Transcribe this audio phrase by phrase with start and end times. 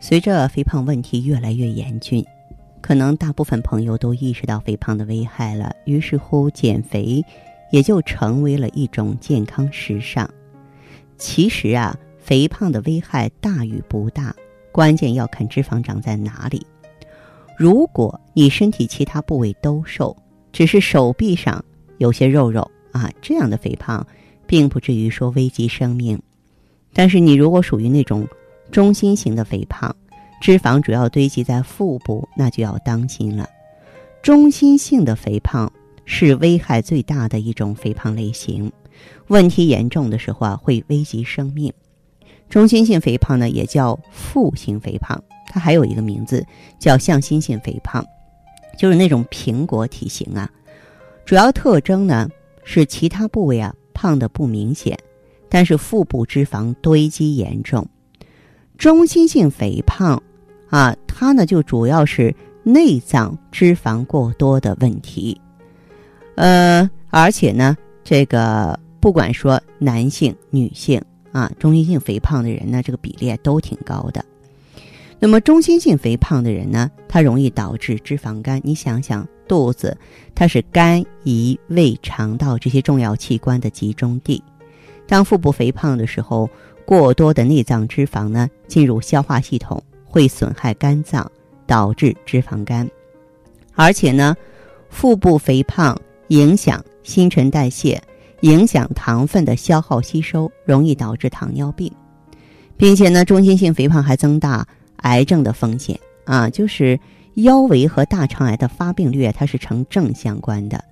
[0.00, 2.24] 随着肥胖问题越来越严峻，
[2.80, 7.24] 可能大部分朋友都意识到肥胖的危害了，于是乎减肥。
[7.72, 10.30] 也就成为了一种健康时尚。
[11.18, 14.32] 其实啊，肥胖的危害大与不大，
[14.70, 16.64] 关键要看脂肪长在哪里。
[17.58, 20.16] 如果你身体其他部位都瘦，
[20.52, 21.62] 只是手臂上
[21.98, 24.06] 有些肉肉啊，这样的肥胖
[24.46, 26.22] 并不至于说危及生命。
[26.92, 28.28] 但是你如果属于那种
[28.70, 29.94] 中心型的肥胖，
[30.40, 33.48] 脂肪主要堆积在腹部，那就要当心了。
[34.22, 35.72] 中心性的肥胖。
[36.08, 38.70] 是危害最大的一种肥胖类型，
[39.26, 41.74] 问题严重的时候啊，会危及生命。
[42.48, 46.46] 中心性肥胖呢，也叫腹型肥胖，它还有一个名字
[46.78, 48.06] 叫向心性肥胖，
[48.78, 50.48] 就是那种苹果体型啊。
[51.24, 52.28] 主要特征呢
[52.62, 54.96] 是其他部位啊胖的不明显，
[55.48, 57.84] 但是腹部脂肪堆积严重。
[58.78, 60.22] 中心性肥胖
[60.68, 65.40] 啊，它呢就主要是内脏脂肪过多的问题。
[66.34, 71.00] 呃，而且呢，这个不管说男性、女性
[71.32, 74.24] 啊，中心性肥胖的人呢，这个比例都挺高的。
[75.18, 78.60] 那么，中心性肥胖的人呢，它容易导致脂肪肝。
[78.62, 79.96] 你想想，肚子
[80.34, 84.42] 它是肝、胰、胃、肠道这些重要器官的集中地。
[85.06, 86.48] 当腹部肥胖的时候，
[86.84, 91.30] 过多的内脏脂肪呢，进入消化系统，会损害肝脏，
[91.66, 92.88] 导致脂肪肝。
[93.74, 94.36] 而且呢，
[94.88, 95.96] 腹部肥胖。
[96.30, 98.02] 影响新陈代谢，
[98.40, 101.88] 影响糖分的消耗吸收，容易导致糖尿病，
[102.76, 104.66] 并且呢，中心性肥胖还增大
[105.02, 106.50] 癌症的风险啊！
[106.50, 106.98] 就是
[107.34, 110.84] 腰围和大肠癌的发病率，它是成正相关的。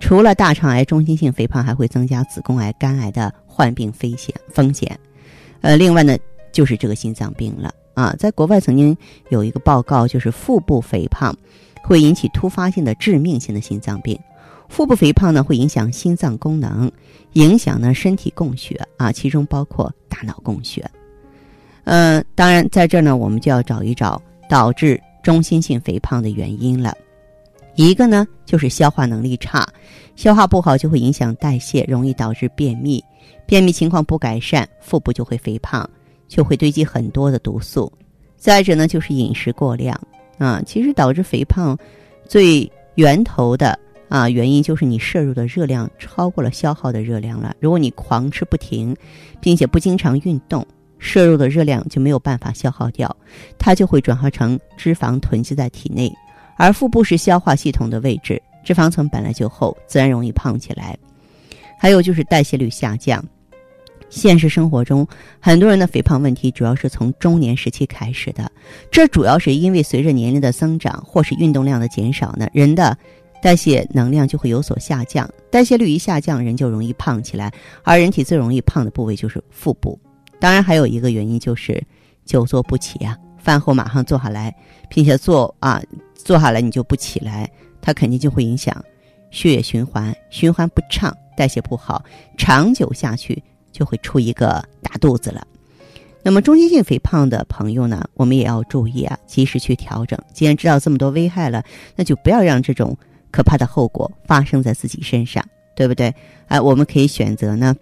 [0.00, 4.98] 除了大肠癌，中心性肥胖还会增加子宫癌、肝癌的患病风险风险。
[5.60, 6.16] 呃，另外呢，
[6.50, 8.16] 就是这个心脏病了啊！
[8.18, 8.96] 在国外曾经
[9.28, 11.36] 有一个报告，就是腹部肥胖
[11.82, 14.18] 会引起突发性的致命性的心脏病。
[14.68, 16.90] 腹部肥胖呢，会影响心脏功能，
[17.34, 20.90] 影响呢身体供血啊，其中包括大脑供血。
[21.84, 26.96] 嗯，当然在这儿呢，我们就要找一找导致中心性肥胖的原因了。
[27.74, 29.66] 一个呢，就是消化能力差，
[30.16, 33.02] 消化不好就会影响代谢，容易导致便秘。
[33.46, 35.88] 便秘情况不改善，腹部就会肥胖，
[36.28, 37.92] 就会堆积很多的毒素。
[38.36, 39.98] 再者呢，就是饮食过量
[40.38, 41.76] 啊，其实导致肥胖
[42.28, 43.78] 最源头的。
[44.08, 47.54] 啊，原因就是你摄入的热量超过了消耗的热量了。
[47.60, 48.92] 如果你狂吃不停，
[49.40, 50.66] 并且不经常运动，
[50.98, 53.16] 摄入的热量就没有办法消耗掉，
[53.56, 56.12] 它就会转化成脂肪囤积在体内。
[56.60, 60.94] 而腹部是消化系统的位置，脂肪层本来就厚，自然容易胖起来。
[61.78, 63.24] 还有就是代谢率下降。
[64.10, 65.08] 现实生活中，
[65.40, 68.52] 很多人的肥胖问题主要是从中年时期开始的，
[68.90, 72.94] 这主要是因为随着年龄的增长或是运动量的减少呢，人的。
[73.42, 77.50] 代谢能量就会有所下降，代谢率一下降，人就容易胖起来。
[77.82, 79.98] 而人体最容易胖的部位就是腹部。
[80.38, 81.82] 当然，还有一个原因就是
[82.26, 83.16] 久坐不起啊，
[83.50, 84.54] 饭后马上坐下来，
[84.88, 85.82] 并且坐啊
[86.14, 87.50] 坐下来你就不起来，
[87.80, 88.84] 它肯定就会影响
[89.32, 92.04] 血液循环，循环不畅，代谢不好，
[92.38, 93.42] 长久下去
[93.72, 95.44] 就会出一个大肚子了。
[96.22, 100.16] 那么中心性肥胖的朋友呢，我们也要注意啊，及时去调整。
[100.32, 101.64] 既然知道这么多危害了，
[101.96, 102.96] 那就不要让这种。
[103.32, 105.44] 可怕的后果发生在自己身上，
[105.76, 106.12] 对不对？
[106.48, 107.76] 哎，我们可以选择呢，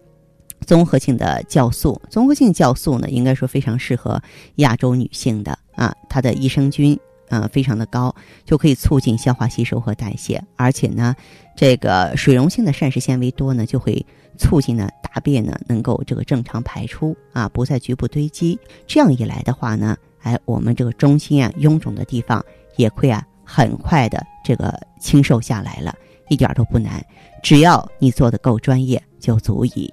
[0.66, 2.00] 综合性的酵素。
[2.10, 4.20] 综合性酵素呢，应该说非常适合
[4.56, 8.14] 亚洲女性的啊，它的益生菌啊非常的高，
[8.44, 10.42] 就可以促进消化吸收和代谢。
[10.56, 11.14] 而且呢，
[11.56, 14.04] 这个水溶性的膳食纤维多呢，就会
[14.36, 18.58] 促进呢大便呢能够这个正常排出啊，不在局部堆积。
[18.86, 22.44] 这样一来的话呢，哎，我们这个中心啊臃肿的地方
[22.76, 25.94] 也会啊很快的这个清瘦下来了，
[26.28, 27.04] 一点都不难，
[27.42, 29.92] 只要你做的够专业就足以。